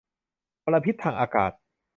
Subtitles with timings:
[0.63, 1.51] มลพิษทางอากาศ